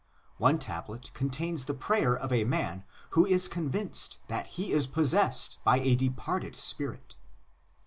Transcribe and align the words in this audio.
One 0.37 0.57
tablet 0.57 1.13
contains 1.13 1.65
the 1.65 1.75
prayer 1.75 2.17
of 2.17 2.33
a 2.33 2.43
man 2.43 2.85
who 3.11 3.23
is 3.23 3.47
convinced 3.47 4.17
that 4.29 4.47
he 4.57 4.71
is" 4.71 4.87
possessed" 4.97 5.59
by 5.63 5.77
a 5.77 5.93
departed 5.95 6.55
spirit. 6.55 7.17